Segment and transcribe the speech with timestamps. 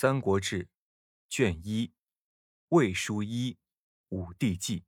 [0.00, 0.62] 三国志》
[1.28, 1.88] 卷一
[2.68, 3.58] 《魏书一
[4.10, 4.80] 武帝纪》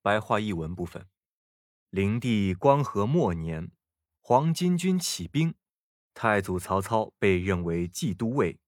[0.00, 1.08] 白话译文部分：
[1.90, 3.72] 灵帝光和末年，
[4.20, 5.56] 黄巾军起兵，
[6.14, 8.60] 太祖曹操被任为冀都尉，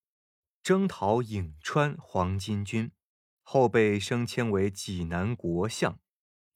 [0.60, 2.90] 征讨颍川黄巾军，
[3.44, 6.00] 后被升迁为济南国相。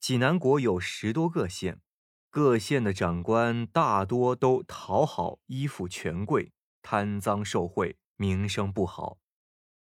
[0.01, 1.79] 济南国有十多个县，
[2.29, 7.97] 各县的长官大多都讨好依附权贵，贪赃受贿。
[8.19, 9.17] 名声不好，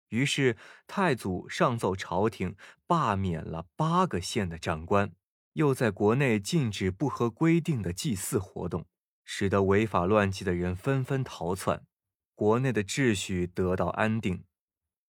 [0.08, 0.56] 于是
[0.88, 5.12] 太祖上奏朝廷，罢免了八个县的长官，
[5.52, 8.88] 又在国内禁止不合规定的祭祀活动，
[9.24, 11.86] 使得违法乱纪的人纷纷逃窜，
[12.34, 14.44] 国内的秩序得到安定。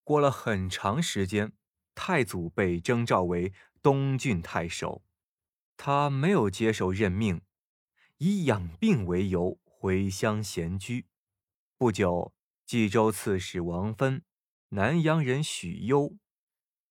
[0.03, 1.53] 过了很长时间，
[1.93, 3.53] 太祖被征召为
[3.83, 5.03] 东郡太守，
[5.77, 7.41] 他没有接受任命，
[8.17, 11.05] 以养病为由回乡闲居。
[11.77, 12.33] 不久。
[12.71, 14.23] 冀州刺史王芬、
[14.69, 16.15] 南阳人许攸、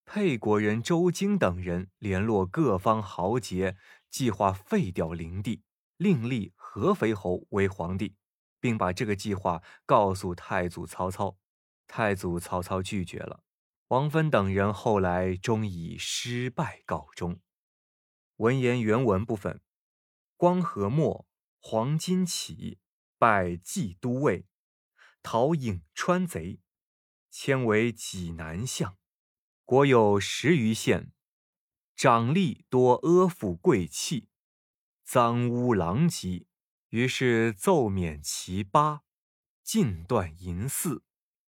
[0.05, 3.79] 沛国人周京等人联络各方豪杰，
[4.11, 5.63] 计划废掉灵帝，
[5.97, 8.15] 另立合肥侯为皇帝，
[8.61, 11.39] 并把这个计划告诉太祖曹操。
[11.87, 13.43] 太祖曹操拒绝了。
[13.89, 17.41] 王芬等人后来终以失败告终。
[18.37, 19.63] 文言原文部分：
[20.37, 21.27] 光和末，
[21.59, 22.79] 黄巾起，
[23.19, 24.45] 拜冀都尉。
[25.23, 26.61] 讨颍川贼，
[27.31, 28.97] 迁为济南相。
[29.65, 31.13] 国有十余县，
[31.95, 34.29] 长吏多阿附贵戚，
[35.05, 36.47] 赃污狼藉。
[36.89, 39.03] 于是奏免其八，
[39.63, 41.05] 尽断淫肆，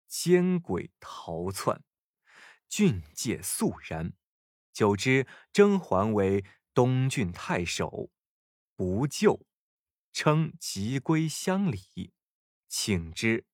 [0.06, 1.82] 奸鬼逃窜，
[2.68, 4.12] 郡界肃然。
[4.72, 8.10] 久之，征还为东郡太守，
[8.76, 9.46] 不就，
[10.12, 12.12] 称即归乡里，
[12.68, 13.46] 请之。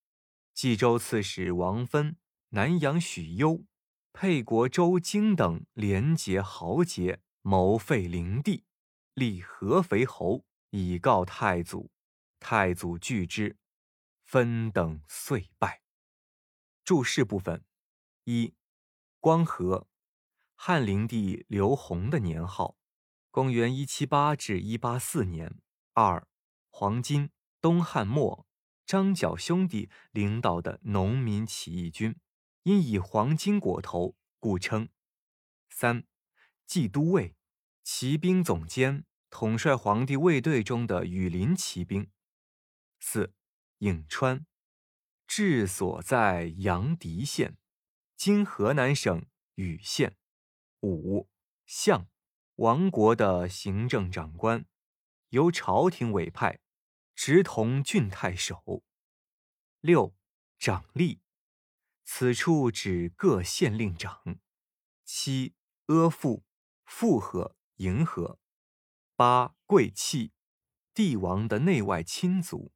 [0.57, 2.17] 冀州刺史王芬、
[2.49, 3.67] 南阳许攸、
[4.15, 8.65] 沛国周京等联结豪杰，谋废灵帝，
[9.13, 11.91] 立合肥侯，以告太祖。
[12.41, 13.59] 太祖拒之，
[14.25, 15.83] 分等遂败。
[16.83, 17.63] 注释部分：
[18.25, 18.55] 一、
[19.21, 19.87] 光和，
[20.55, 22.79] 汉灵帝刘宏的年号，
[23.31, 25.61] 公元一七八至一八四年。
[25.93, 26.27] 二、
[26.71, 27.29] 黄巾，
[27.61, 28.47] 东汉末。
[28.87, 32.15] 张角兄弟领导的农民起义军，
[32.63, 34.89] 因以黄金裹头，故称。
[35.69, 36.05] 三，
[36.67, 37.35] 冀都尉，
[37.83, 42.09] 骑兵总监，统帅皇帝卫队中的羽林骑兵。
[43.01, 43.35] 四，
[43.81, 44.47] 颍川，
[45.27, 47.59] 治所在阳翟县，
[48.17, 49.27] 今河南省
[49.57, 50.17] 禹县。
[50.83, 51.29] 五，
[51.67, 52.07] 相，
[52.55, 54.65] 王国的行政长官，
[55.31, 56.61] 由朝廷委派。
[57.17, 58.85] 直同郡太守。
[59.81, 60.15] 六
[60.59, 61.21] 长吏，
[62.05, 64.39] 此处指各县令长。
[65.03, 65.55] 七
[65.87, 66.45] 阿父，
[66.85, 68.39] 附和迎合。
[69.17, 70.33] 八贵戚，
[70.93, 72.73] 帝王的内外亲族。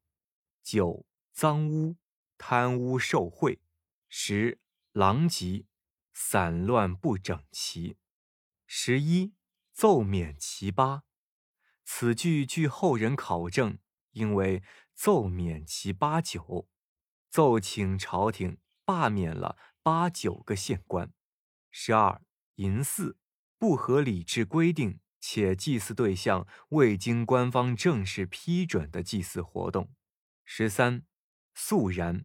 [0.63, 1.99] 九赃污，
[2.39, 3.61] 贪污受贿。
[4.09, 4.59] 十
[4.93, 5.67] 狼藉，
[6.15, 7.99] 散乱不整齐。
[8.67, 9.35] 十一
[9.73, 11.05] 奏免其八，
[11.85, 13.79] 此句据后人考证。
[14.13, 14.63] 因为
[14.95, 16.69] 奏免其八九，
[17.29, 21.13] 奏请朝廷罢免了八九个县官。
[21.71, 22.23] 十二
[22.57, 23.17] 淫祀，
[23.59, 29.95] 不合理制规定且祭祀对象未经官方正式批准的祭祀活动。
[30.45, 31.07] 十三
[31.55, 32.25] 肃然，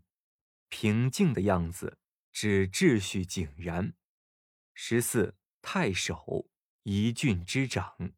[0.70, 2.00] 平静的样子，
[2.32, 3.94] 指秩序井然。
[4.74, 6.50] 十四太守，
[6.84, 8.14] 一郡之长。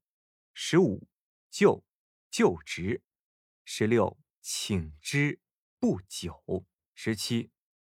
[0.54, 1.08] 十五
[1.50, 1.84] 就
[2.32, 3.04] 就职。
[3.70, 5.42] 十六，请之
[5.78, 6.66] 不久。
[6.96, 7.52] 十七，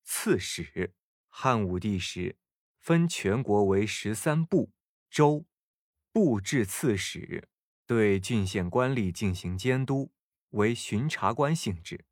[0.04, 0.96] 刺史。
[1.28, 2.40] 汉武帝时，
[2.80, 4.74] 分全国为十三部
[5.12, 5.46] 州，
[6.12, 7.50] 部制刺史，
[7.86, 10.12] 对郡县官吏进行监督，
[10.50, 12.08] 为巡查官性质，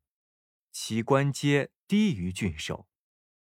[0.70, 2.88] 其官阶低于郡守。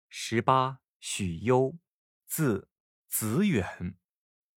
[0.09, 1.77] 十八，许攸，
[2.25, 2.69] 字
[3.09, 3.97] 子远，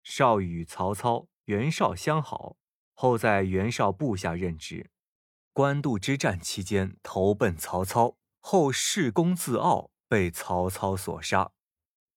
[0.03, 2.55] 少与曹操、袁绍相好，
[2.93, 4.91] 后在袁绍部下任职。
[5.59, 11.51] 官渡之战期间投奔曹操，后恃功自傲，被曹操所杀。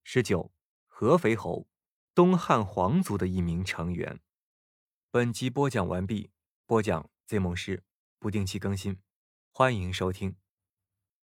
[0.05, 0.53] 十九，
[0.87, 1.67] 合肥侯，
[2.15, 4.21] 东汉皇族的一名成员。
[5.11, 6.31] 本集播讲完毕。
[6.67, 7.83] 播讲 Z 梦师，
[8.21, 9.01] 不定期更新，
[9.51, 10.37] 欢迎收听。